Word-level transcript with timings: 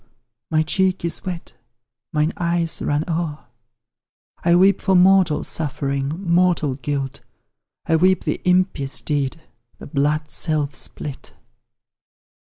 my 0.49 0.63
cheek 0.63 1.05
is 1.05 1.25
wet 1.25 1.53
mine 2.11 2.33
eyes 2.37 2.81
run 2.81 3.03
o'er; 3.07 3.45
I 4.43 4.55
weep 4.55 4.81
for 4.81 4.95
mortal 4.95 5.43
suffering, 5.43 6.23
mortal 6.27 6.73
guilt, 6.73 7.19
I 7.85 7.97
weep 7.97 8.23
the 8.23 8.41
impious 8.43 8.99
deed, 9.01 9.39
the 9.77 9.85
blood 9.85 10.31
self 10.31 10.73
spilt. 10.73 11.33